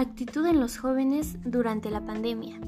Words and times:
Actitud 0.00 0.46
en 0.46 0.60
los 0.60 0.78
jóvenes 0.78 1.38
durante 1.44 1.90
la 1.90 2.00
pandemia. 2.00 2.60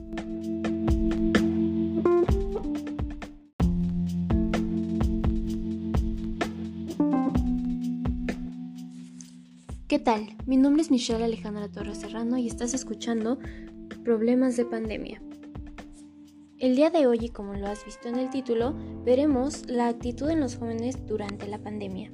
¿Qué 9.86 10.00
tal? 10.00 10.26
Mi 10.44 10.56
nombre 10.56 10.82
es 10.82 10.90
Michelle 10.90 11.22
Alejandra 11.22 11.68
Torres 11.68 11.98
Serrano 11.98 12.36
y 12.36 12.48
estás 12.48 12.74
escuchando 12.74 13.38
Problemas 14.02 14.56
de 14.56 14.64
Pandemia. 14.64 15.22
El 16.58 16.74
día 16.74 16.90
de 16.90 17.06
hoy, 17.06 17.18
y 17.22 17.28
como 17.28 17.54
lo 17.54 17.68
has 17.68 17.84
visto 17.84 18.08
en 18.08 18.16
el 18.16 18.30
título, 18.30 18.74
veremos 19.04 19.68
la 19.68 19.86
actitud 19.86 20.28
en 20.30 20.40
los 20.40 20.56
jóvenes 20.56 21.06
durante 21.06 21.46
la 21.46 21.58
pandemia. 21.58 22.10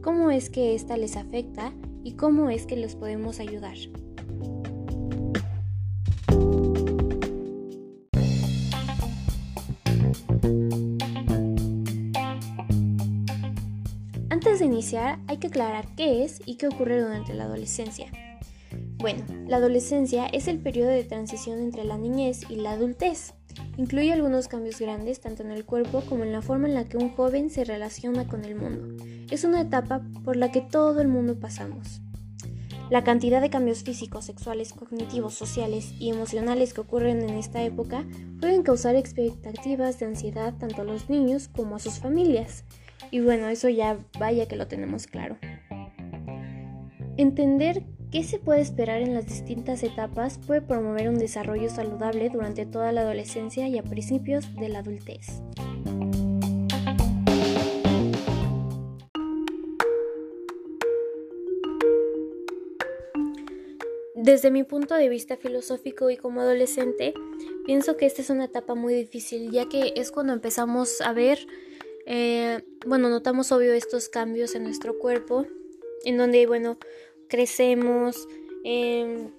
¿Cómo 0.00 0.30
es 0.30 0.48
que 0.48 0.76
esta 0.76 0.96
les 0.96 1.16
afecta 1.16 1.72
y 2.04 2.12
cómo 2.12 2.50
es 2.50 2.66
que 2.66 2.76
los 2.76 2.94
podemos 2.94 3.40
ayudar? 3.40 3.76
Antes 14.30 14.58
de 14.58 14.66
iniciar, 14.66 15.18
hay 15.26 15.38
que 15.38 15.46
aclarar 15.46 15.86
qué 15.96 16.22
es 16.22 16.42
y 16.44 16.56
qué 16.56 16.68
ocurre 16.68 17.00
durante 17.00 17.32
la 17.34 17.44
adolescencia. 17.44 18.06
Bueno, 18.98 19.24
la 19.48 19.56
adolescencia 19.56 20.26
es 20.26 20.48
el 20.48 20.58
periodo 20.58 20.90
de 20.90 21.04
transición 21.04 21.58
entre 21.58 21.84
la 21.84 21.98
niñez 21.98 22.42
y 22.48 22.56
la 22.56 22.72
adultez. 22.72 23.34
Incluye 23.76 24.12
algunos 24.12 24.48
cambios 24.48 24.80
grandes 24.80 25.20
tanto 25.20 25.42
en 25.42 25.50
el 25.50 25.64
cuerpo 25.64 26.02
como 26.08 26.24
en 26.24 26.32
la 26.32 26.42
forma 26.42 26.68
en 26.68 26.74
la 26.74 26.84
que 26.84 26.96
un 26.96 27.10
joven 27.10 27.50
se 27.50 27.64
relaciona 27.64 28.26
con 28.26 28.44
el 28.44 28.54
mundo. 28.54 29.04
Es 29.30 29.44
una 29.44 29.60
etapa 29.60 30.02
por 30.24 30.36
la 30.36 30.52
que 30.52 30.60
todo 30.60 31.00
el 31.00 31.08
mundo 31.08 31.38
pasamos. 31.38 32.00
La 32.90 33.02
cantidad 33.02 33.40
de 33.40 33.50
cambios 33.50 33.82
físicos, 33.82 34.26
sexuales, 34.26 34.72
cognitivos, 34.72 35.34
sociales 35.34 35.94
y 35.98 36.10
emocionales 36.10 36.74
que 36.74 36.82
ocurren 36.82 37.22
en 37.22 37.36
esta 37.36 37.62
época 37.62 38.04
pueden 38.40 38.62
causar 38.62 38.94
expectativas 38.94 39.98
de 39.98 40.06
ansiedad 40.06 40.54
tanto 40.58 40.82
a 40.82 40.84
los 40.84 41.08
niños 41.08 41.48
como 41.48 41.76
a 41.76 41.78
sus 41.78 41.98
familias. 41.98 42.64
Y 43.10 43.20
bueno, 43.20 43.48
eso 43.48 43.68
ya 43.68 43.98
vaya 44.18 44.46
que 44.46 44.56
lo 44.56 44.66
tenemos 44.66 45.06
claro. 45.06 45.38
Entender 47.16 47.84
¿Qué 48.14 48.22
se 48.22 48.38
puede 48.38 48.60
esperar 48.60 49.02
en 49.02 49.12
las 49.12 49.26
distintas 49.26 49.82
etapas? 49.82 50.38
Puede 50.38 50.62
promover 50.62 51.08
un 51.08 51.18
desarrollo 51.18 51.68
saludable 51.68 52.30
durante 52.30 52.64
toda 52.64 52.92
la 52.92 53.00
adolescencia 53.00 53.66
y 53.66 53.76
a 53.76 53.82
principios 53.82 54.54
de 54.54 54.68
la 54.68 54.78
adultez. 54.78 55.42
Desde 64.24 64.50
mi 64.50 64.64
punto 64.64 64.94
de 64.94 65.10
vista 65.10 65.36
filosófico 65.36 66.08
y 66.08 66.16
como 66.16 66.40
adolescente, 66.40 67.12
pienso 67.66 67.98
que 67.98 68.06
esta 68.06 68.22
es 68.22 68.30
una 68.30 68.46
etapa 68.46 68.74
muy 68.74 68.94
difícil, 68.94 69.50
ya 69.50 69.68
que 69.68 69.92
es 69.96 70.10
cuando 70.10 70.32
empezamos 70.32 71.02
a 71.02 71.12
ver, 71.12 71.46
eh, 72.06 72.62
bueno, 72.86 73.10
notamos 73.10 73.52
obvio 73.52 73.74
estos 73.74 74.08
cambios 74.08 74.54
en 74.54 74.62
nuestro 74.62 74.98
cuerpo, 74.98 75.44
en 76.06 76.16
donde, 76.16 76.46
bueno, 76.46 76.78
crecemos, 77.28 78.26
em, 78.64 79.30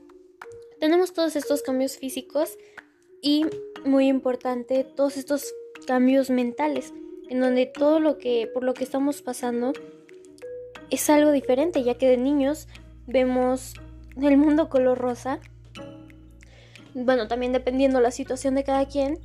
tenemos 0.80 1.14
todos 1.14 1.36
estos 1.36 1.64
cambios 1.64 1.98
físicos 1.98 2.56
y, 3.24 3.48
muy 3.86 4.08
importante, 4.08 4.84
todos 4.84 5.18
estos 5.18 5.52
cambios 5.88 6.30
mentales, 6.30 6.94
en 7.28 7.40
donde 7.40 7.66
todo 7.66 8.00
lo 8.00 8.20
que, 8.20 8.48
por 8.54 8.64
lo 8.64 8.76
que 8.76 8.84
estamos 8.84 9.24
pasando, 9.24 9.74
es 10.92 11.10
algo 11.10 11.32
diferente, 11.32 11.82
ya 11.82 11.98
que 11.98 12.08
de 12.08 12.18
niños 12.18 12.68
vemos 13.08 13.74
el 14.22 14.38
mundo 14.38 14.70
color 14.70 14.98
rosa. 14.98 15.40
Bueno, 16.94 17.28
también 17.28 17.52
dependiendo 17.52 18.00
la 18.00 18.12
situación 18.12 18.56
de 18.56 18.64
cada 18.64 18.86
quien. 18.88 19.20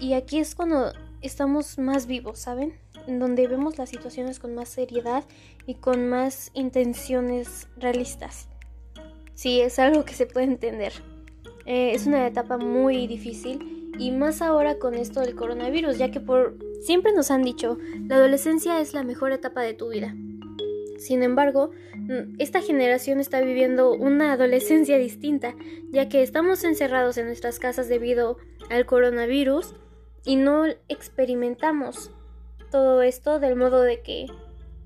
Y 0.00 0.14
aquí 0.14 0.38
es 0.38 0.54
cuando 0.54 0.92
estamos 1.22 1.78
más 1.78 2.06
vivos, 2.06 2.38
¿saben? 2.40 2.74
en 3.06 3.18
donde 3.18 3.46
vemos 3.46 3.78
las 3.78 3.90
situaciones 3.90 4.38
con 4.38 4.54
más 4.54 4.68
seriedad 4.68 5.24
y 5.66 5.74
con 5.74 6.08
más 6.08 6.50
intenciones 6.54 7.68
realistas. 7.76 8.48
Sí, 9.34 9.60
es 9.60 9.78
algo 9.78 10.04
que 10.04 10.14
se 10.14 10.26
puede 10.26 10.46
entender. 10.46 10.92
Eh, 11.66 11.92
es 11.94 12.06
una 12.06 12.26
etapa 12.26 12.58
muy 12.58 13.06
difícil 13.06 13.92
y 13.98 14.10
más 14.10 14.42
ahora 14.42 14.78
con 14.78 14.94
esto 14.94 15.20
del 15.20 15.34
coronavirus, 15.34 15.98
ya 15.98 16.10
que 16.10 16.20
por 16.20 16.56
siempre 16.82 17.12
nos 17.12 17.30
han 17.30 17.42
dicho, 17.42 17.78
la 18.06 18.16
adolescencia 18.16 18.80
es 18.80 18.92
la 18.92 19.02
mejor 19.02 19.32
etapa 19.32 19.62
de 19.62 19.74
tu 19.74 19.88
vida. 19.88 20.14
Sin 21.04 21.22
embargo, 21.22 21.70
mm, 21.96 22.36
esta 22.38 22.62
generación 22.62 23.20
está 23.20 23.42
viviendo 23.42 23.92
una 23.92 24.32
adolescencia 24.32 24.96
distinta, 24.96 25.54
ya 25.90 26.08
que 26.08 26.22
estamos 26.22 26.64
encerrados 26.64 27.18
en 27.18 27.26
nuestras 27.26 27.58
casas 27.58 27.90
debido 27.90 28.38
al 28.70 28.86
coronavirus 28.86 29.74
y 30.24 30.36
no 30.36 30.64
experimentamos 30.88 32.10
todo 32.70 33.02
esto 33.02 33.38
del 33.38 33.54
modo 33.54 33.82
de 33.82 34.00
que 34.00 34.28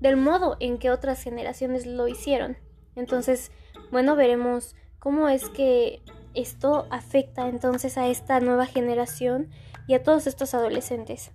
del 0.01 0.17
modo 0.17 0.57
en 0.59 0.77
que 0.77 0.91
otras 0.91 1.23
generaciones 1.23 1.85
lo 1.85 2.09
hicieron. 2.09 2.57
Entonces, 2.97 3.53
bueno, 3.89 4.17
veremos 4.17 4.75
cómo 4.99 5.29
es 5.29 5.47
que 5.47 6.01
esto 6.33 6.85
afecta 6.89 7.47
entonces 7.47 7.97
a 7.97 8.09
esta 8.09 8.41
nueva 8.41 8.65
generación 8.65 9.47
y 9.87 9.93
a 9.93 10.03
todos 10.03 10.27
estos 10.27 10.53
adolescentes. 10.53 11.31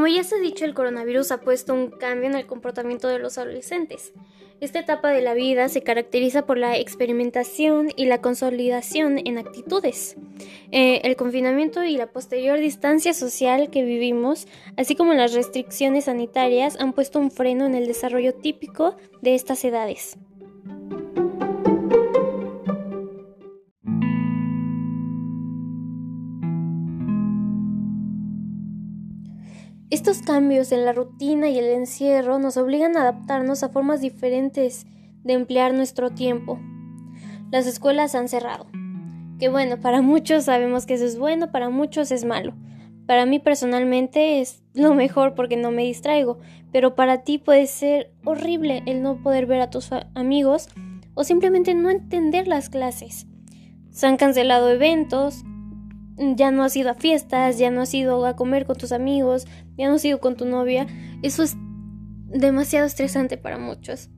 Como 0.00 0.08
ya 0.08 0.24
se 0.24 0.36
ha 0.36 0.38
dicho, 0.38 0.64
el 0.64 0.72
coronavirus 0.72 1.30
ha 1.30 1.42
puesto 1.42 1.74
un 1.74 1.90
cambio 1.90 2.30
en 2.30 2.34
el 2.34 2.46
comportamiento 2.46 3.06
de 3.08 3.18
los 3.18 3.36
adolescentes. 3.36 4.14
Esta 4.58 4.78
etapa 4.78 5.10
de 5.10 5.20
la 5.20 5.34
vida 5.34 5.68
se 5.68 5.82
caracteriza 5.82 6.46
por 6.46 6.56
la 6.56 6.78
experimentación 6.78 7.90
y 7.96 8.06
la 8.06 8.22
consolidación 8.22 9.18
en 9.18 9.36
actitudes. 9.36 10.16
Eh, 10.72 11.02
el 11.04 11.16
confinamiento 11.16 11.84
y 11.84 11.98
la 11.98 12.06
posterior 12.06 12.58
distancia 12.58 13.12
social 13.12 13.68
que 13.68 13.84
vivimos, 13.84 14.48
así 14.78 14.96
como 14.96 15.12
las 15.12 15.34
restricciones 15.34 16.06
sanitarias, 16.06 16.80
han 16.80 16.94
puesto 16.94 17.18
un 17.18 17.30
freno 17.30 17.66
en 17.66 17.74
el 17.74 17.86
desarrollo 17.86 18.32
típico 18.32 18.96
de 19.20 19.34
estas 19.34 19.62
edades. 19.66 20.16
Estos 29.90 30.22
cambios 30.22 30.70
en 30.70 30.84
la 30.84 30.92
rutina 30.92 31.48
y 31.48 31.58
el 31.58 31.64
encierro 31.64 32.38
nos 32.38 32.56
obligan 32.56 32.96
a 32.96 33.00
adaptarnos 33.00 33.64
a 33.64 33.70
formas 33.70 34.00
diferentes 34.00 34.86
de 35.24 35.32
emplear 35.32 35.74
nuestro 35.74 36.10
tiempo. 36.10 36.60
Las 37.50 37.66
escuelas 37.66 38.14
han 38.14 38.28
cerrado. 38.28 38.68
Que 39.40 39.48
bueno, 39.48 39.80
para 39.80 40.00
muchos 40.00 40.44
sabemos 40.44 40.86
que 40.86 40.94
eso 40.94 41.04
es 41.04 41.18
bueno, 41.18 41.50
para 41.50 41.70
muchos 41.70 42.12
es 42.12 42.24
malo. 42.24 42.54
Para 43.06 43.26
mí 43.26 43.40
personalmente 43.40 44.40
es 44.40 44.62
lo 44.74 44.94
mejor 44.94 45.34
porque 45.34 45.56
no 45.56 45.72
me 45.72 45.82
distraigo, 45.82 46.38
pero 46.70 46.94
para 46.94 47.24
ti 47.24 47.38
puede 47.38 47.66
ser 47.66 48.12
horrible 48.24 48.84
el 48.86 49.02
no 49.02 49.20
poder 49.20 49.46
ver 49.46 49.60
a 49.60 49.70
tus 49.70 49.90
amigos 50.14 50.68
o 51.14 51.24
simplemente 51.24 51.74
no 51.74 51.90
entender 51.90 52.46
las 52.46 52.70
clases. 52.70 53.26
Se 53.90 54.06
han 54.06 54.16
cancelado 54.16 54.70
eventos, 54.70 55.42
ya 56.20 56.50
no 56.50 56.62
has 56.64 56.76
ido 56.76 56.90
a 56.90 56.94
fiestas, 56.94 57.58
ya 57.58 57.70
no 57.70 57.82
has 57.82 57.94
ido 57.94 58.24
a 58.26 58.36
comer 58.36 58.66
con 58.66 58.76
tus 58.76 58.92
amigos, 58.92 59.46
ya 59.76 59.88
no 59.88 59.94
has 59.94 60.04
ido 60.04 60.20
con 60.20 60.36
tu 60.36 60.44
novia. 60.44 60.86
Eso 61.22 61.42
es 61.42 61.56
demasiado 62.26 62.86
estresante 62.86 63.36
para 63.36 63.58
muchos. 63.58 64.10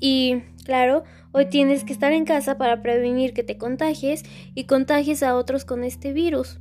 Y 0.00 0.42
claro, 0.64 1.04
hoy 1.32 1.46
tienes 1.46 1.84
que 1.84 1.92
estar 1.92 2.12
en 2.12 2.24
casa 2.24 2.58
para 2.58 2.82
prevenir 2.82 3.32
que 3.32 3.42
te 3.42 3.58
contagies 3.58 4.24
y 4.54 4.64
contagies 4.64 5.22
a 5.22 5.34
otros 5.34 5.64
con 5.64 5.84
este 5.84 6.12
virus. 6.12 6.60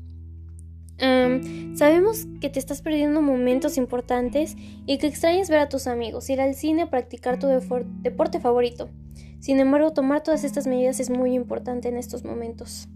sabemos 1.76 2.26
que 2.42 2.50
te 2.50 2.58
estás 2.58 2.82
perdiendo 2.82 3.22
momentos 3.22 3.78
importantes 3.78 4.56
y 4.88 4.98
que 4.98 5.08
extrañas 5.08 5.50
ver 5.50 5.60
a 5.60 5.70
tus 5.70 5.86
amigos, 5.86 6.30
ir 6.30 6.42
al 6.42 6.56
cine, 6.56 6.88
practicar 6.88 7.38
tu 7.38 7.48
deporte 7.48 8.40
favorito. 8.40 8.90
Sin 9.40 9.60
embargo, 9.60 9.94
tomar 9.94 10.24
todas 10.24 10.44
estas 10.44 10.66
medidas 10.66 11.00
es 11.00 11.12
muy 11.12 11.36
importante 11.36 11.90
en 11.90 11.98
estos 11.98 12.24
momentos. 12.24 12.88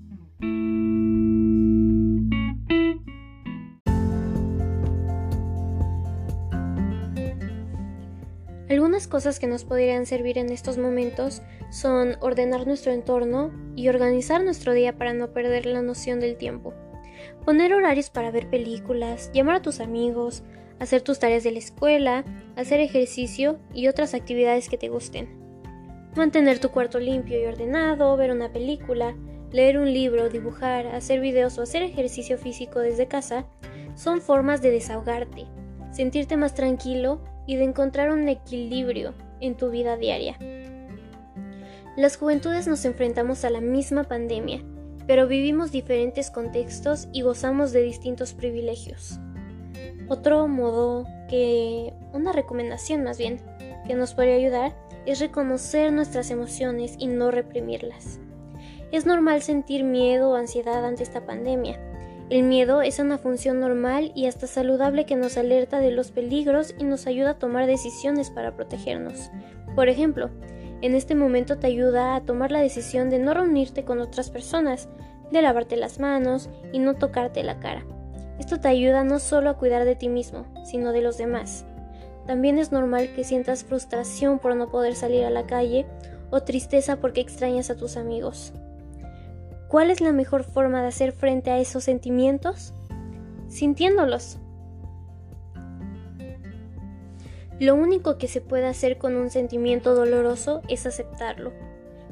Algunas 8.72 9.06
cosas 9.06 9.38
que 9.38 9.48
nos 9.48 9.66
podrían 9.66 10.06
servir 10.06 10.38
en 10.38 10.50
estos 10.50 10.78
momentos 10.78 11.42
son 11.72 12.16
ordenar 12.22 12.66
nuestro 12.66 12.94
entorno 12.94 13.52
y 13.76 13.90
organizar 13.90 14.42
nuestro 14.46 14.72
día 14.72 14.98
para 14.98 15.12
no 15.12 15.34
perder 15.34 15.66
la 15.66 15.82
noción 15.82 16.22
del 16.22 16.38
tiempo. 16.38 16.74
Poner 17.44 17.74
horarios 17.74 18.10
para 18.10 18.32
ver 18.32 18.50
películas, 18.50 19.30
llamar 19.34 19.58
a 19.58 19.62
tus 19.62 19.82
amigos, 19.82 20.44
hacer 20.80 21.02
tus 21.02 21.20
tareas 21.20 21.44
de 21.44 21.52
la 21.52 21.60
escuela, 21.60 22.24
hacer 22.56 22.80
ejercicio 22.80 23.60
y 23.74 23.90
otras 23.90 24.14
actividades 24.14 24.70
que 24.70 24.78
te 24.78 24.88
gusten. 24.88 25.28
Mantener 26.16 26.60
tu 26.60 26.70
cuarto 26.70 26.98
limpio 26.98 27.42
y 27.42 27.48
ordenado, 27.48 28.16
ver 28.16 28.32
una 28.32 28.54
película, 28.54 29.18
leer 29.52 29.80
un 29.80 29.92
libro, 29.94 30.30
dibujar, 30.30 30.88
hacer 30.88 31.20
videos 31.20 31.58
o 31.58 31.64
hacer 31.64 31.82
ejercicio 31.84 32.38
físico 32.38 32.80
desde 32.80 33.10
casa 33.10 33.48
son 33.96 34.22
formas 34.22 34.62
de 34.62 34.72
desahogarte, 34.72 35.46
sentirte 35.92 36.38
más 36.38 36.54
tranquilo 36.54 37.22
y 37.52 37.58
de 37.58 37.66
encontrar 37.66 38.12
un 38.12 38.30
equilibrio 38.30 39.14
en 39.42 39.58
tu 39.58 39.72
vida 39.72 39.98
diaria. 39.98 40.38
Las 41.98 42.16
juventudes 42.16 42.66
nos 42.66 42.86
enfrentamos 42.86 43.44
a 43.44 43.50
la 43.50 43.60
misma 43.60 44.06
pandemia, 44.06 44.64
pero 45.06 45.28
vivimos 45.28 45.74
diferentes 45.74 46.32
contextos 46.32 47.10
y 47.12 47.24
gozamos 47.24 47.74
de 47.74 47.82
distintos 47.82 48.34
privilegios. 48.34 49.20
Otro 50.08 50.48
modo 50.48 51.06
que, 51.28 51.92
una 52.14 52.32
recomendación 52.32 53.04
más 53.04 53.18
bien, 53.18 53.42
que 53.86 53.96
nos 53.96 54.14
podría 54.14 54.36
ayudar 54.36 54.74
es 55.06 55.20
reconocer 55.20 55.92
nuestras 55.92 56.32
emociones 56.32 56.96
y 57.00 57.08
no 57.08 57.32
reprimirlas. 57.32 58.22
Es 58.94 59.06
normal 59.06 59.42
sentir 59.42 59.84
miedo 59.84 60.30
o 60.30 60.36
ansiedad 60.36 60.86
ante 60.86 61.04
esta 61.04 61.26
pandemia. 61.26 61.82
El 62.32 62.44
miedo 62.44 62.82
es 62.82 62.98
una 63.00 63.18
función 63.18 63.60
normal 63.60 64.14
y 64.16 64.26
hasta 64.26 64.48
saludable 64.48 65.06
que 65.06 65.18
nos 65.18 65.36
alerta 65.36 65.82
de 65.82 65.92
los 65.92 66.12
peligros 66.12 66.74
y 66.80 66.86
nos 66.86 67.06
ayuda 67.06 67.32
a 67.32 67.38
tomar 67.38 67.68
decisiones 67.68 68.30
para 68.30 68.56
protegernos. 68.56 69.30
Por 69.76 69.90
ejemplo, 69.90 70.30
en 70.82 70.96
este 70.96 71.14
momento 71.14 71.58
te 71.58 71.68
ayuda 71.68 72.16
a 72.16 72.22
tomar 72.22 72.50
la 72.50 72.62
decisión 72.62 73.10
de 73.10 73.20
no 73.20 73.34
reunirte 73.34 73.84
con 73.84 74.00
otras 74.00 74.30
personas, 74.30 74.88
de 75.30 75.42
lavarte 75.42 75.76
las 75.76 76.00
manos 76.00 76.50
y 76.72 76.80
no 76.80 76.94
tocarte 76.94 77.44
la 77.44 77.60
cara. 77.60 77.84
Esto 78.40 78.62
te 78.62 78.70
ayuda 78.70 79.04
no 79.04 79.20
solo 79.20 79.50
a 79.50 79.58
cuidar 79.58 79.84
de 79.84 79.98
ti 79.98 80.08
mismo, 80.08 80.46
sino 80.64 80.94
de 80.94 81.02
los 81.02 81.18
demás. 81.18 81.66
También 82.28 82.60
es 82.60 82.72
normal 82.72 83.10
que 83.14 83.26
sientas 83.26 83.66
frustración 83.66 84.40
por 84.40 84.56
no 84.56 84.70
poder 84.70 84.96
salir 84.96 85.26
a 85.26 85.32
la 85.32 85.48
calle 85.48 85.86
o 86.30 86.40
tristeza 86.44 86.96
porque 86.96 87.20
extrañas 87.20 87.70
a 87.70 87.76
tus 87.76 87.98
amigos. 87.98 88.54
¿Cuál 89.72 89.90
es 89.90 90.02
la 90.02 90.12
mejor 90.12 90.44
forma 90.44 90.82
de 90.82 90.90
hacer 90.90 91.14
frente 91.14 91.50
a 91.50 91.58
esos 91.58 91.86
sentimientos? 91.86 92.74
Sintiéndolos. 93.48 94.38
Lo 97.58 97.76
único 97.76 98.18
que 98.18 98.28
se 98.28 98.42
puede 98.42 98.68
hacer 98.68 98.98
con 98.98 99.16
un 99.16 99.30
sentimiento 99.30 99.96
doloroso 99.96 100.62
es 100.68 100.86
aceptarlo. 100.86 101.54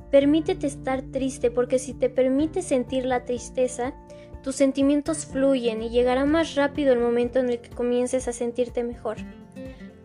Permítete 0.09 0.67
estar 0.67 1.01
triste 1.01 1.51
porque 1.51 1.79
si 1.79 1.93
te 1.93 2.09
permites 2.09 2.63
sentir 2.63 3.03
la 3.03 3.25
tristeza, 3.25 3.93
tus 4.41 4.55
sentimientos 4.55 5.25
fluyen 5.25 5.83
y 5.83 5.89
llegará 5.89 6.23
más 6.23 6.55
rápido 6.55 6.93
el 6.93 6.99
momento 6.99 7.39
en 7.39 7.49
el 7.49 7.59
que 7.59 7.71
comiences 7.71 8.29
a 8.29 8.31
sentirte 8.31 8.85
mejor. 8.85 9.17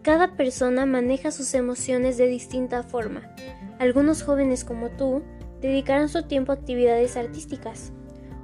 Cada 0.02 0.34
persona 0.36 0.86
maneja 0.86 1.30
sus 1.30 1.54
emociones 1.54 2.16
de 2.16 2.26
distinta 2.26 2.82
forma. 2.82 3.32
Algunos 3.78 4.24
jóvenes 4.24 4.64
como 4.64 4.90
tú 4.90 5.22
dedicarán 5.66 6.08
su 6.08 6.22
tiempo 6.24 6.52
a 6.52 6.56
actividades 6.56 7.16
artísticas. 7.16 7.92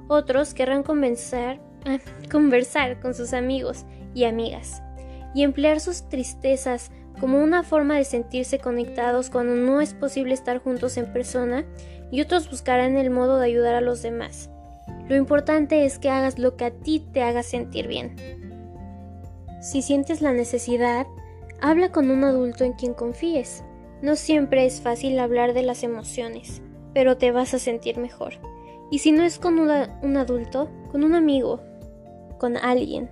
Otros 0.07 0.53
querrán 0.53 0.83
conversar, 0.83 1.59
conversar 2.31 2.99
con 2.99 3.13
sus 3.13 3.33
amigos 3.33 3.85
y 4.13 4.25
amigas 4.25 4.81
y 5.33 5.43
emplear 5.43 5.79
sus 5.79 6.09
tristezas 6.09 6.91
como 7.19 7.41
una 7.41 7.63
forma 7.63 7.95
de 7.95 8.03
sentirse 8.03 8.59
conectados 8.59 9.29
cuando 9.29 9.55
no 9.55 9.81
es 9.81 9.93
posible 9.93 10.33
estar 10.33 10.59
juntos 10.59 10.97
en 10.97 11.13
persona 11.13 11.65
y 12.11 12.21
otros 12.21 12.49
buscarán 12.49 12.97
el 12.97 13.09
modo 13.09 13.37
de 13.37 13.45
ayudar 13.45 13.75
a 13.75 13.81
los 13.81 14.01
demás. 14.01 14.49
Lo 15.07 15.15
importante 15.15 15.85
es 15.85 15.99
que 15.99 16.09
hagas 16.09 16.39
lo 16.39 16.57
que 16.57 16.65
a 16.65 16.71
ti 16.71 17.05
te 17.13 17.21
haga 17.21 17.43
sentir 17.43 17.87
bien. 17.87 18.15
Si 19.61 19.81
sientes 19.81 20.21
la 20.21 20.33
necesidad, 20.33 21.05
Habla 21.63 21.91
con 21.91 22.09
un 22.09 22.23
adulto 22.23 22.63
en 22.63 22.73
quien 22.73 22.95
confíes. 22.95 23.63
No 24.01 24.15
siempre 24.15 24.65
es 24.65 24.81
fácil 24.81 25.19
hablar 25.19 25.53
de 25.53 25.61
las 25.61 25.83
emociones, 25.83 26.63
pero 26.93 27.17
te 27.17 27.31
vas 27.31 27.53
a 27.53 27.59
sentir 27.59 27.97
mejor. 27.97 28.33
Y 28.89 28.99
si 28.99 29.11
no 29.11 29.23
es 29.23 29.39
con 29.39 29.59
un 29.59 30.17
adulto, 30.17 30.69
con 30.91 31.03
un 31.03 31.15
amigo, 31.15 31.61
con 32.37 32.57
alguien. 32.57 33.09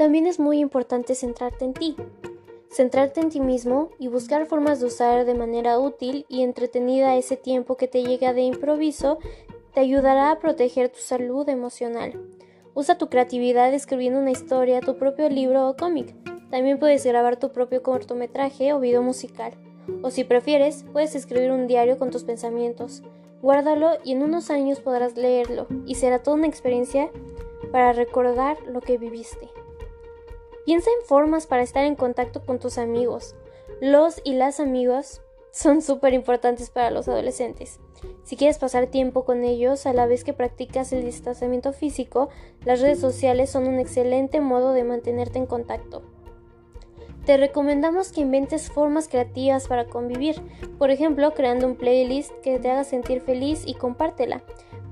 También 0.00 0.26
es 0.26 0.40
muy 0.40 0.60
importante 0.60 1.14
centrarte 1.14 1.66
en 1.66 1.74
ti. 1.74 1.94
Centrarte 2.70 3.20
en 3.20 3.28
ti 3.28 3.38
mismo 3.38 3.90
y 3.98 4.08
buscar 4.08 4.46
formas 4.46 4.80
de 4.80 4.86
usar 4.86 5.26
de 5.26 5.34
manera 5.34 5.78
útil 5.78 6.24
y 6.26 6.42
entretenida 6.42 7.16
ese 7.16 7.36
tiempo 7.36 7.76
que 7.76 7.86
te 7.86 8.02
llega 8.02 8.32
de 8.32 8.40
improviso 8.40 9.18
te 9.74 9.80
ayudará 9.80 10.30
a 10.30 10.38
proteger 10.38 10.88
tu 10.88 11.00
salud 11.00 11.46
emocional. 11.48 12.18
Usa 12.80 12.96
tu 12.96 13.10
creatividad 13.10 13.74
escribiendo 13.74 14.20
una 14.20 14.30
historia, 14.30 14.80
tu 14.80 14.96
propio 14.96 15.28
libro 15.28 15.68
o 15.68 15.76
cómic. 15.76 16.14
También 16.50 16.78
puedes 16.78 17.04
grabar 17.04 17.36
tu 17.36 17.52
propio 17.52 17.82
cortometraje 17.82 18.72
o 18.72 18.80
video 18.80 19.02
musical. 19.02 19.52
O 20.00 20.10
si 20.10 20.24
prefieres, 20.24 20.86
puedes 20.90 21.14
escribir 21.14 21.52
un 21.52 21.66
diario 21.66 21.98
con 21.98 22.10
tus 22.10 22.24
pensamientos. 22.24 23.02
Guárdalo 23.42 23.98
y 24.02 24.12
en 24.12 24.22
unos 24.22 24.48
años 24.48 24.80
podrás 24.80 25.18
leerlo 25.18 25.66
y 25.84 25.96
será 25.96 26.22
toda 26.22 26.38
una 26.38 26.46
experiencia 26.46 27.10
para 27.70 27.92
recordar 27.92 28.56
lo 28.66 28.80
que 28.80 28.96
viviste. 28.96 29.50
Piensa 30.64 30.88
en 30.98 31.06
formas 31.06 31.46
para 31.46 31.62
estar 31.62 31.84
en 31.84 31.96
contacto 31.96 32.46
con 32.46 32.58
tus 32.58 32.78
amigos. 32.78 33.34
Los 33.82 34.22
y 34.24 34.32
las 34.32 34.58
amigos 34.58 35.20
son 35.52 35.82
súper 35.82 36.14
importantes 36.14 36.70
para 36.70 36.90
los 36.90 37.08
adolescentes. 37.08 37.80
Si 38.24 38.36
quieres 38.36 38.58
pasar 38.58 38.86
tiempo 38.86 39.24
con 39.24 39.44
ellos 39.44 39.86
a 39.86 39.92
la 39.92 40.06
vez 40.06 40.24
que 40.24 40.32
practicas 40.32 40.92
el 40.92 41.04
distanciamiento 41.04 41.72
físico, 41.72 42.28
las 42.64 42.80
redes 42.80 43.00
sociales 43.00 43.50
son 43.50 43.66
un 43.66 43.78
excelente 43.78 44.40
modo 44.40 44.72
de 44.72 44.84
mantenerte 44.84 45.38
en 45.38 45.46
contacto. 45.46 46.02
Te 47.26 47.36
recomendamos 47.36 48.12
que 48.12 48.22
inventes 48.22 48.70
formas 48.70 49.08
creativas 49.08 49.68
para 49.68 49.86
convivir, 49.86 50.40
por 50.78 50.90
ejemplo, 50.90 51.32
creando 51.34 51.66
un 51.66 51.76
playlist 51.76 52.32
que 52.42 52.58
te 52.58 52.70
haga 52.70 52.84
sentir 52.84 53.20
feliz 53.20 53.64
y 53.66 53.74
compártela. 53.74 54.42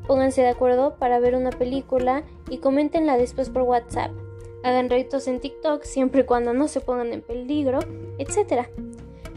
Pónganse 0.07 0.43
de 0.43 0.49
acuerdo 0.49 0.97
para 0.97 1.19
ver 1.19 1.35
una 1.35 1.51
película 1.51 2.25
y 2.51 2.59
coméntenla 2.59 3.17
después 3.17 3.51
por 3.51 3.63
WhatsApp 3.63 4.11
hagan 4.63 4.91
retos 4.91 5.29
en 5.29 5.41
TikTok 5.41 5.83
siempre 5.83 6.23
y 6.23 6.25
cuando 6.25 6.53
no 6.53 6.69
se 6.69 6.81
pongan 6.81 7.13
en 7.13 7.23
peligro, 7.23 7.81
etc. 8.19 8.69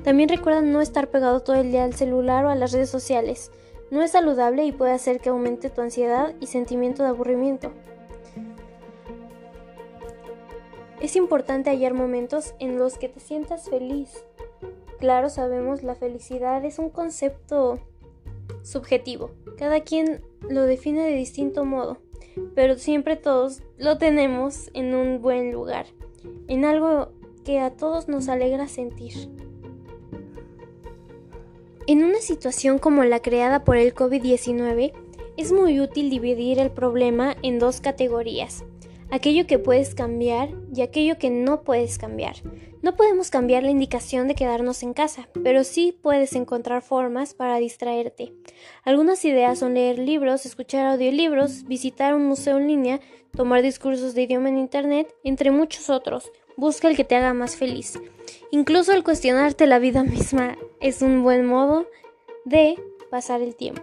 También 0.03 0.29
recuerda 0.29 0.61
no 0.61 0.81
estar 0.81 1.09
pegado 1.09 1.41
todo 1.41 1.55
el 1.55 1.71
día 1.71 1.83
al 1.83 1.93
celular 1.93 2.45
o 2.45 2.49
a 2.49 2.55
las 2.55 2.71
redes 2.71 2.89
sociales. 2.89 3.51
No 3.89 4.01
es 4.01 4.11
saludable 4.11 4.65
y 4.65 4.71
puede 4.71 4.93
hacer 4.93 5.19
que 5.19 5.29
aumente 5.29 5.69
tu 5.69 5.81
ansiedad 5.81 6.33
y 6.39 6.47
sentimiento 6.47 7.03
de 7.03 7.09
aburrimiento. 7.09 7.71
Es 10.99 11.15
importante 11.15 11.69
hallar 11.69 11.93
momentos 11.93 12.53
en 12.59 12.77
los 12.77 12.97
que 12.97 13.09
te 13.09 13.19
sientas 13.19 13.69
feliz. 13.69 14.25
Claro, 14.99 15.29
sabemos, 15.29 15.83
la 15.83 15.95
felicidad 15.95 16.63
es 16.63 16.79
un 16.79 16.89
concepto 16.89 17.79
subjetivo. 18.61 19.31
Cada 19.57 19.81
quien 19.81 20.23
lo 20.47 20.63
define 20.63 21.03
de 21.03 21.15
distinto 21.15 21.65
modo 21.65 21.97
pero 22.55 22.77
siempre 22.77 23.15
todos 23.15 23.61
lo 23.77 23.97
tenemos 23.97 24.69
en 24.73 24.95
un 24.95 25.21
buen 25.21 25.51
lugar, 25.51 25.85
en 26.47 26.65
algo 26.65 27.09
que 27.43 27.59
a 27.59 27.71
todos 27.71 28.07
nos 28.07 28.29
alegra 28.29 28.67
sentir. 28.67 29.29
En 31.87 32.03
una 32.03 32.19
situación 32.19 32.77
como 32.77 33.03
la 33.03 33.21
creada 33.21 33.63
por 33.63 33.75
el 33.75 33.95
COVID-19, 33.95 34.93
es 35.35 35.51
muy 35.51 35.79
útil 35.79 36.11
dividir 36.11 36.59
el 36.59 36.69
problema 36.69 37.35
en 37.41 37.57
dos 37.57 37.81
categorías, 37.81 38.63
aquello 39.09 39.47
que 39.47 39.57
puedes 39.57 39.95
cambiar 39.95 40.49
y 40.73 40.81
aquello 40.81 41.17
que 41.17 41.31
no 41.31 41.63
puedes 41.63 41.97
cambiar. 41.97 42.35
No 42.83 42.95
podemos 42.95 43.31
cambiar 43.31 43.63
la 43.63 43.71
indicación 43.71 44.27
de 44.27 44.35
quedarnos 44.35 44.83
en 44.83 44.93
casa, 44.93 45.27
pero 45.43 45.63
sí 45.63 45.97
puedes 45.99 46.35
encontrar 46.35 46.83
formas 46.83 47.33
para 47.33 47.57
distraerte. 47.57 48.31
Algunas 48.83 49.25
ideas 49.25 49.57
son 49.57 49.73
leer 49.73 49.97
libros, 49.97 50.45
escuchar 50.45 50.85
audiolibros, 50.85 51.63
visitar 51.65 52.13
un 52.13 52.25
museo 52.25 52.57
en 52.57 52.67
línea, 52.67 52.99
tomar 53.35 53.63
discursos 53.63 54.13
de 54.13 54.23
idioma 54.23 54.49
en 54.49 54.59
Internet, 54.59 55.13
entre 55.23 55.49
muchos 55.49 55.89
otros. 55.89 56.31
Busca 56.61 56.87
el 56.87 56.95
que 56.95 57.03
te 57.03 57.15
haga 57.15 57.33
más 57.33 57.55
feliz. 57.55 57.99
Incluso 58.51 58.93
el 58.93 59.03
cuestionarte 59.03 59.65
la 59.65 59.79
vida 59.79 60.03
misma 60.15 60.59
es 60.79 61.01
un 61.01 61.23
buen 61.23 61.43
modo 61.43 61.87
de 62.45 62.75
pasar 63.09 63.41
el 63.41 63.55
tiempo. 63.55 63.81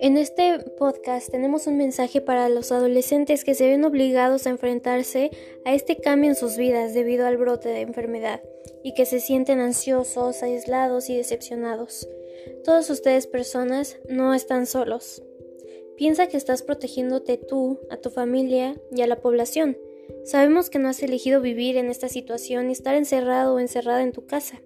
En 0.00 0.16
este 0.16 0.58
podcast 0.76 1.30
tenemos 1.30 1.68
un 1.68 1.76
mensaje 1.76 2.20
para 2.20 2.48
los 2.48 2.72
adolescentes 2.72 3.44
que 3.44 3.54
se 3.54 3.68
ven 3.68 3.84
obligados 3.84 4.48
a 4.48 4.50
enfrentarse 4.50 5.30
a 5.64 5.72
este 5.72 5.98
cambio 5.98 6.30
en 6.30 6.36
sus 6.36 6.56
vidas 6.56 6.94
debido 6.94 7.28
al 7.28 7.36
brote 7.36 7.68
de 7.68 7.82
enfermedad 7.82 8.42
y 8.82 8.92
que 8.94 9.06
se 9.06 9.20
sienten 9.20 9.60
ansiosos, 9.60 10.42
aislados 10.42 11.08
y 11.10 11.16
decepcionados. 11.16 12.08
Todos 12.64 12.90
ustedes 12.90 13.26
personas 13.26 13.98
no 14.08 14.34
están 14.34 14.66
solos. 14.66 15.22
Piensa 15.96 16.26
que 16.26 16.36
estás 16.36 16.62
protegiéndote 16.62 17.36
tú, 17.36 17.78
a 17.90 17.98
tu 17.98 18.10
familia 18.10 18.74
y 18.94 19.02
a 19.02 19.06
la 19.06 19.20
población. 19.20 19.76
Sabemos 20.24 20.70
que 20.70 20.78
no 20.78 20.88
has 20.88 21.02
elegido 21.02 21.40
vivir 21.40 21.76
en 21.76 21.90
esta 21.90 22.08
situación 22.08 22.68
y 22.68 22.72
estar 22.72 22.94
encerrado 22.94 23.54
o 23.54 23.60
encerrada 23.60 24.02
en 24.02 24.12
tu 24.12 24.26
casa, 24.26 24.60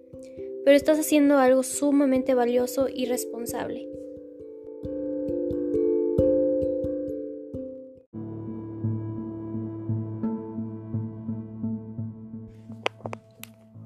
pero 0.64 0.76
estás 0.76 0.98
haciendo 0.98 1.38
algo 1.38 1.62
sumamente 1.62 2.34
valioso 2.34 2.88
y 2.88 3.06
responsable. 3.06 3.88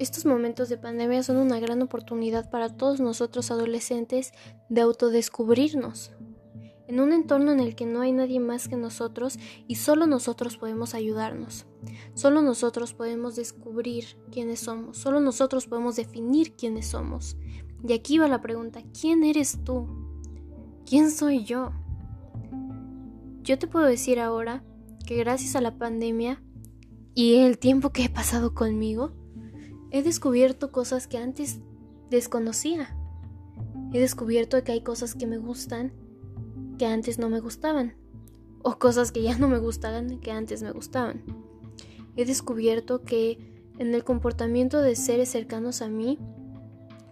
Estos 0.03 0.27
momentos 0.27 0.69
de 0.69 0.79
pandemia 0.79 1.23
son 1.23 1.37
una 1.37 1.61
gran 1.61 1.81
oportunidad 1.81 2.51
para 2.51 2.77
todos 2.77 2.99
nosotros 2.99 3.53
adolescentes 3.53 4.33
de 4.69 4.81
autodescubrirnos, 4.81 6.11
en 6.89 6.99
un 6.99 7.13
entorno 7.13 7.53
en 7.53 7.61
el 7.61 7.77
que 7.77 7.87
no 7.87 8.01
hay 8.01 8.11
nadie 8.11 8.41
más 8.41 8.67
que 8.67 8.75
nosotros 8.75 9.39
y 9.69 9.77
solo 9.77 10.09
nosotros 10.09 10.57
podemos 10.57 10.95
ayudarnos. 10.95 11.67
Solo 12.15 12.43
nosotros 12.43 12.95
podemos 12.95 13.37
descubrir 13.37 14.17
quiénes 14.33 14.59
somos, 14.59 14.99
solo 14.99 15.21
nosotros 15.21 15.69
podemos 15.69 15.95
definir 15.95 16.57
quiénes 16.57 16.89
somos. 16.89 17.37
Y 17.87 17.93
aquí 17.93 18.19
va 18.19 18.27
la 18.27 18.43
pregunta, 18.43 18.83
¿quién 19.01 19.23
eres 19.23 19.61
tú? 19.63 19.87
¿Quién 20.85 21.13
soy 21.13 21.45
yo? 21.45 21.71
Yo 23.45 23.57
te 23.57 23.69
puedo 23.69 23.87
decir 23.87 24.19
ahora 24.19 24.65
que 25.07 25.15
gracias 25.15 25.55
a 25.55 25.61
la 25.61 25.79
pandemia 25.79 26.43
y 27.15 27.37
el 27.37 27.57
tiempo 27.59 27.91
que 27.91 28.07
he 28.07 28.09
pasado 28.09 28.53
conmigo, 28.53 29.22
he 29.93 30.03
descubierto 30.03 30.73
cosas 30.73 31.07
que 31.07 31.19
antes 31.19 31.61
desconocía. 32.09 32.97
He 33.93 34.01
descubierto 34.01 34.65
que 34.65 34.73
hay 34.73 34.81
cosas 34.81 35.15
que 35.15 35.27
me 35.27 35.37
gustan 35.37 35.93
que 36.79 36.87
antes 36.87 37.19
no 37.19 37.29
me 37.29 37.41
gustaban. 37.41 37.95
O 38.63 38.79
cosas 38.79 39.13
que 39.13 39.23
ya 39.23 39.37
no 39.37 39.49
me 39.49 39.59
gustaban 39.59 40.19
que 40.21 40.33
antes 40.33 40.63
me 40.63 40.73
gustaban. 40.73 41.23
He 42.17 42.25
descubierto 42.25 43.03
que 43.03 43.39
en 43.79 43.95
el 43.95 44.03
comportamiento 44.03 44.81
de 44.81 44.97
seres 44.97 45.29
cercanos 45.29 45.83
a 45.83 45.89
mí 45.89 46.19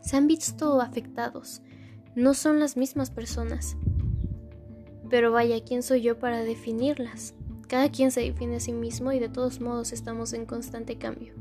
se 0.01 0.17
han 0.17 0.27
visto 0.27 0.81
afectados. 0.81 1.61
No 2.15 2.33
son 2.33 2.61
las 2.61 2.79
mismas 2.79 3.11
personas. 3.11 3.77
Pero 5.11 5.33
vaya, 5.33 5.63
¿quién 5.63 5.83
soy 5.83 6.01
yo 6.01 6.19
para 6.19 6.45
definirlas? 6.45 7.35
Cada 7.69 7.91
quien 7.91 8.11
se 8.11 8.23
define 8.23 8.57
a 8.57 8.61
sí 8.61 8.73
mismo 8.73 9.13
y 9.13 9.19
de 9.19 9.29
todos 9.29 9.61
modos 9.61 9.93
estamos 9.93 10.33
en 10.33 10.47
constante 10.47 10.97
cambio 10.97 11.35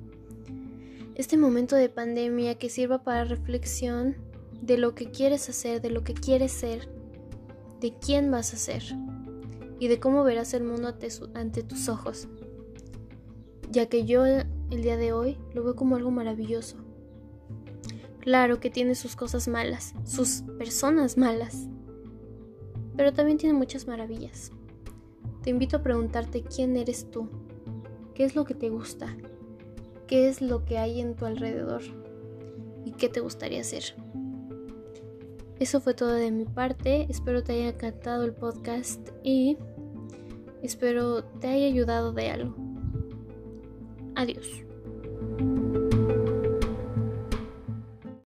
este 1.19 1.35
momento 1.35 1.75
de 1.75 1.89
pandemia 1.89 2.55
que 2.55 2.69
sirva 2.69 3.03
para 3.03 3.25
reflexión 3.25 4.15
de 4.61 4.77
lo 4.77 4.95
que 4.95 5.11
quieres 5.11 5.49
hacer, 5.49 5.81
de 5.81 5.89
lo 5.89 6.01
que 6.01 6.13
quieres 6.13 6.53
ser, 6.53 6.87
de 7.81 7.93
quién 7.99 8.31
vas 8.31 8.53
a 8.53 8.57
ser 8.57 8.83
y 9.79 9.89
de 9.89 9.99
cómo 9.99 10.23
verás 10.23 10.53
el 10.53 10.63
mundo 10.63 10.95
ante, 11.33 11.61
tus 11.63 11.89
ojos. 11.89 12.29
Ya 13.69 13.87
que 13.87 14.05
yo 14.05 14.25
el 14.25 14.81
día 14.81 14.95
de 14.95 15.11
hoy 15.11 15.37
lo 15.53 15.61
veo 15.61 15.75
como 15.75 15.97
algo 15.97 16.09
maravilloso. 16.09 16.77
Claro 18.21 18.61
que 18.61 18.69
tiene 18.69 18.95
sus 18.95 19.17
cosas 19.17 19.49
malas, 19.49 19.95
sus 20.05 20.43
personas 20.57 21.17
malas, 21.17 21.67
pero 22.95 23.11
también 23.11 23.37
tiene 23.37 23.59
muchas 23.59 23.87
maravillas. 23.87 24.53
Te 25.43 25.49
invito 25.49 25.75
a 25.75 25.83
preguntarte 25.83 26.43
quién 26.43 26.77
eres 26.77 27.11
tú, 27.11 27.27
qué 28.13 28.23
es 28.23 28.37
lo 28.37 28.45
que 28.45 28.55
te 28.55 28.69
gusta, 28.69 29.17
qué 30.09 30.27
es 30.27 30.41
lo 30.41 30.65
que 30.65 30.79
hay 30.79 30.99
en 30.99 31.15
tu 31.15 31.25
alrededor 31.25 31.83
y 32.83 32.91
qué 32.93 33.09
te 33.09 33.19
gustaría 33.19 33.61
hacer. 33.61 33.95
Eso 35.59 35.79
fue 35.79 35.93
todo 35.93 36.13
de 36.13 36.31
mi 36.31 36.45
parte, 36.45 37.05
espero 37.09 37.43
te 37.43 37.53
haya 37.53 37.69
encantado 37.69 38.23
el 38.23 38.33
podcast 38.33 39.07
y 39.23 39.57
espero 40.63 41.23
te 41.23 41.47
haya 41.47 41.67
ayudado 41.67 42.11
de 42.11 42.31
algo. 42.31 42.55
Adiós. 44.15 44.68